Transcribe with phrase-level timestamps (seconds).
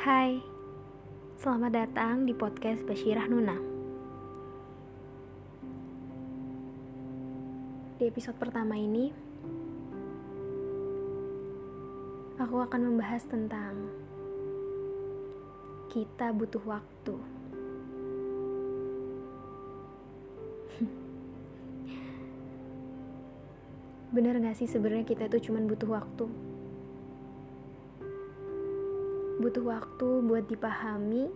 [0.00, 0.40] Hai,
[1.36, 3.52] selamat datang di podcast Basyirah Nuna.
[8.00, 9.12] Di episode pertama ini,
[12.40, 13.76] aku akan membahas tentang
[15.92, 17.20] kita butuh waktu.
[24.16, 26.24] Bener gak sih sebenarnya kita itu cuma butuh waktu?
[29.40, 31.32] Butuh waktu buat dipahami,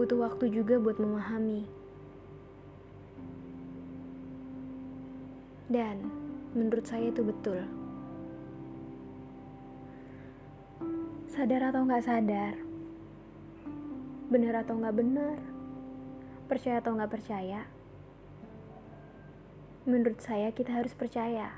[0.00, 1.68] butuh waktu juga buat memahami.
[5.68, 6.08] Dan
[6.56, 7.68] menurut saya itu betul.
[11.28, 12.56] Sadar atau nggak sadar,
[14.32, 15.36] benar atau nggak benar,
[16.48, 17.68] percaya atau nggak percaya,
[19.84, 21.52] menurut saya kita harus percaya.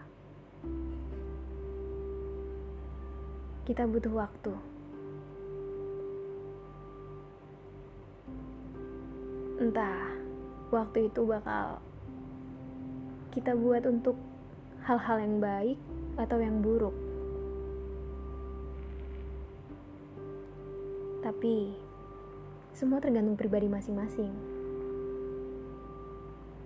[3.63, 4.79] Kita butuh waktu.
[9.71, 10.02] Entah
[10.74, 11.79] waktu itu bakal
[13.30, 14.18] kita buat untuk
[14.82, 15.79] hal-hal yang baik
[16.18, 16.90] atau yang buruk.
[21.23, 21.71] Tapi
[22.74, 24.35] semua tergantung pribadi masing-masing.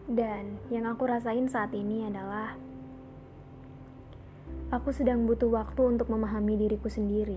[0.09, 2.57] Dan yang aku rasain saat ini adalah
[4.73, 7.37] aku sedang butuh waktu untuk memahami diriku sendiri.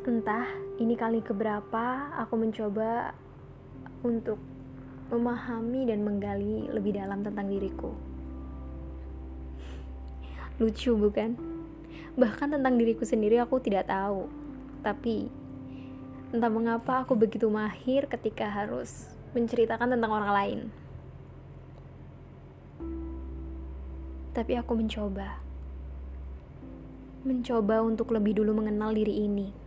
[0.00, 0.48] Entah
[0.80, 3.12] ini kali keberapa aku mencoba
[4.00, 4.40] untuk
[5.12, 7.92] memahami dan menggali lebih dalam tentang diriku.
[10.56, 11.36] Lucu bukan?
[12.16, 14.24] Bahkan tentang diriku sendiri aku tidak tahu.
[14.80, 15.28] Tapi
[16.32, 19.04] entah mengapa aku begitu mahir ketika harus
[19.36, 20.60] menceritakan tentang orang lain.
[24.32, 25.44] Tapi aku mencoba.
[27.20, 29.59] Mencoba untuk lebih dulu mengenal diri ini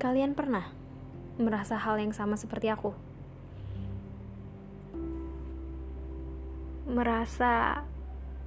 [0.00, 0.64] Kalian pernah
[1.36, 2.96] merasa hal yang sama seperti aku?
[6.88, 7.84] Merasa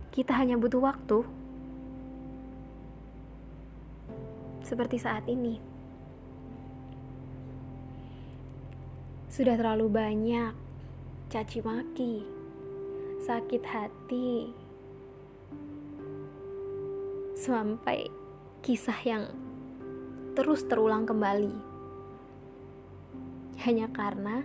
[0.09, 1.21] kita hanya butuh waktu?
[4.65, 5.61] Seperti saat ini.
[9.29, 10.57] Sudah terlalu banyak
[11.29, 12.25] caci maki,
[13.29, 14.49] sakit hati,
[17.37, 18.09] sampai
[18.65, 19.42] kisah yang
[20.33, 21.53] terus terulang kembali.
[23.63, 24.41] Hanya karena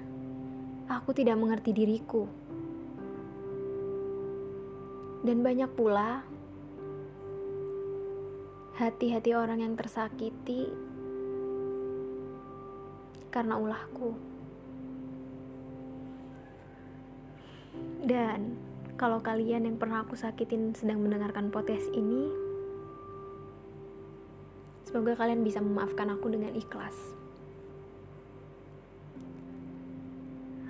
[0.88, 2.28] aku tidak mengerti diriku.
[5.25, 6.22] Dan banyak pula
[8.78, 10.71] hati-hati orang yang tersakiti
[13.32, 14.15] karena ulahku.
[18.05, 18.55] Dan
[18.94, 22.47] kalau kalian yang pernah aku sakitin sedang mendengarkan podcast ini,
[24.88, 26.97] Semoga kalian bisa memaafkan aku dengan ikhlas.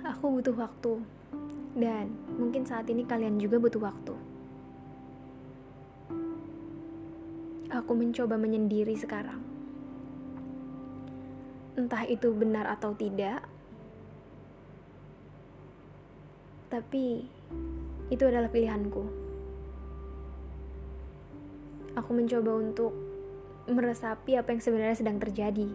[0.03, 0.99] Aku butuh waktu,
[1.79, 4.11] dan mungkin saat ini kalian juga butuh waktu.
[7.71, 9.39] Aku mencoba menyendiri sekarang.
[11.79, 13.47] Entah itu benar atau tidak,
[16.67, 17.23] tapi
[18.11, 19.07] itu adalah pilihanku.
[21.95, 23.08] Aku mencoba untuk
[23.71, 25.69] meresapi apa yang sebenarnya sedang terjadi.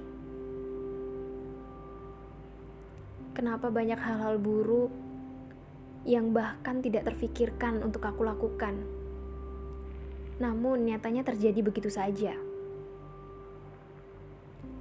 [3.35, 4.95] Kenapa banyak hal-hal buruk
[6.07, 8.79] yang bahkan tidak terfikirkan untuk aku lakukan,
[10.39, 12.37] namun nyatanya terjadi begitu saja.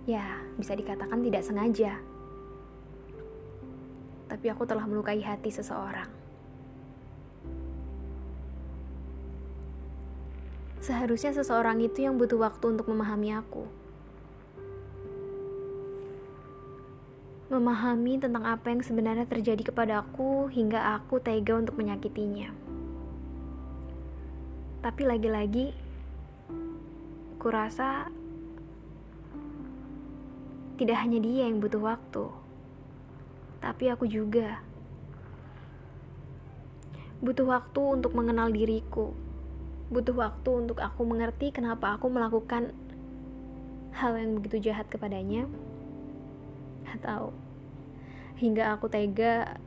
[0.03, 0.27] Ya,
[0.59, 1.95] bisa dikatakan tidak sengaja,
[4.27, 6.22] tapi aku telah melukai hati seseorang.
[10.83, 13.63] Seharusnya seseorang itu yang butuh waktu untuk memahami aku.
[17.47, 22.51] Memahami tentang apa yang sebenarnya terjadi kepada aku hingga aku tega untuk menyakitinya.
[24.83, 25.71] Tapi lagi-lagi,
[27.39, 28.11] kurasa
[30.75, 32.27] tidak hanya dia yang butuh waktu,
[33.63, 34.59] tapi aku juga
[37.23, 39.15] butuh waktu untuk mengenal diriku
[39.93, 42.73] butuh waktu untuk aku mengerti kenapa aku melakukan
[43.93, 45.45] hal yang begitu jahat kepadanya
[46.97, 47.29] atau
[48.41, 49.61] hingga aku tega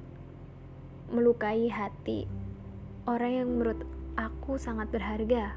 [1.14, 2.26] melukai hati
[3.06, 3.80] orang yang menurut
[4.18, 5.54] aku sangat berharga.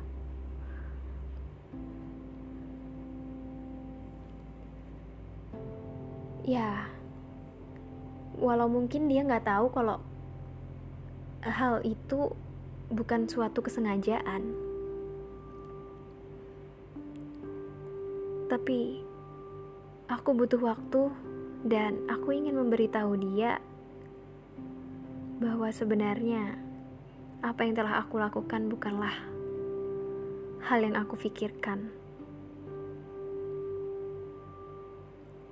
[6.46, 6.90] Ya,
[8.38, 10.02] walau mungkin dia nggak tahu kalau
[11.46, 12.34] hal itu
[12.90, 14.50] bukan suatu kesengajaan.
[18.50, 19.06] Tapi
[20.10, 21.14] aku butuh waktu
[21.70, 23.62] dan aku ingin memberitahu dia
[25.38, 26.58] bahwa sebenarnya
[27.40, 29.14] apa yang telah aku lakukan bukanlah
[30.66, 31.94] hal yang aku pikirkan.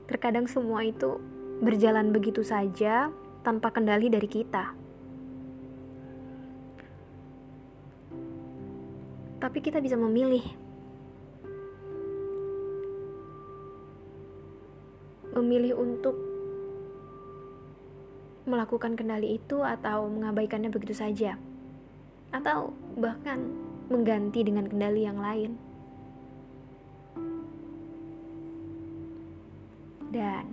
[0.09, 1.19] Terkadang semua itu
[1.61, 3.11] berjalan begitu saja
[3.43, 4.86] tanpa kendali dari kita.
[9.47, 10.43] Tapi kita bisa memilih.
[15.39, 16.19] Memilih untuk
[18.43, 21.39] melakukan kendali itu atau mengabaikannya begitu saja.
[22.35, 23.39] Atau bahkan
[23.87, 25.55] mengganti dengan kendali yang lain.
[30.11, 30.43] Dan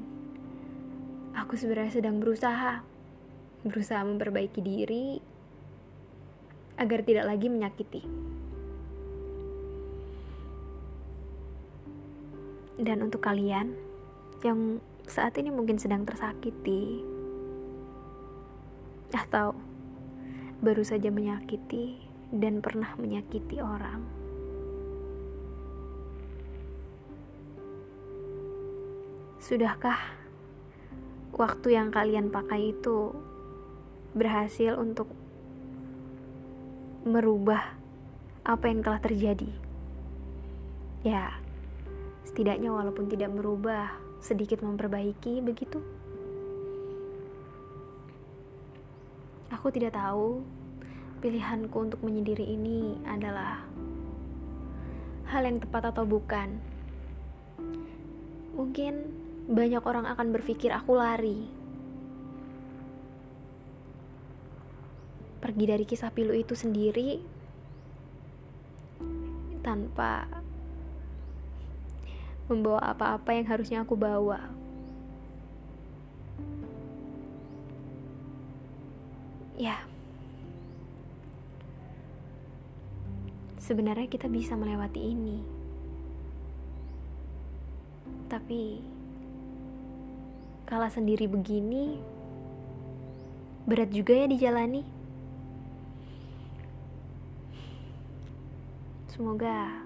[1.35, 2.79] aku sebenarnya sedang berusaha,
[3.67, 5.19] berusaha memperbaiki diri
[6.79, 8.03] agar tidak lagi menyakiti.
[12.75, 13.75] Dan untuk kalian
[14.43, 17.05] yang saat ini mungkin sedang tersakiti
[19.15, 19.55] atau
[20.65, 22.01] baru saja menyakiti
[22.35, 24.03] dan pernah menyakiti orang.
[29.45, 30.01] Sudahkah
[31.37, 33.13] waktu yang kalian pakai itu
[34.17, 35.13] berhasil untuk
[37.05, 37.77] merubah
[38.41, 39.53] apa yang telah terjadi?
[41.05, 41.44] Ya,
[42.35, 45.79] setidaknya walaupun tidak merubah, sedikit memperbaiki begitu.
[49.55, 50.43] Aku tidak tahu
[51.23, 53.63] pilihanku untuk menyendiri ini adalah
[55.31, 56.59] hal yang tepat atau bukan.
[58.59, 58.95] Mungkin
[59.47, 61.47] banyak orang akan berpikir aku lari.
[65.39, 67.23] Pergi dari kisah pilu itu sendiri
[69.63, 70.43] tanpa
[72.49, 74.53] membawa apa-apa yang harusnya aku bawa.
[79.55, 79.87] Ya,
[83.63, 85.39] sebenarnya kita bisa melewati ini,
[88.27, 88.83] tapi
[90.65, 92.01] Kala sendiri begini,
[93.69, 94.81] berat juga ya dijalani.
[99.13, 99.84] Semoga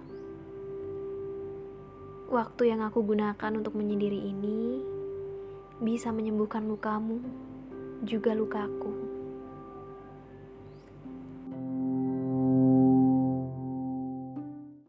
[2.29, 4.85] waktu yang aku gunakan untuk menyendiri ini
[5.81, 7.25] bisa menyembuhkan lukamu,
[8.05, 8.93] juga lukaku.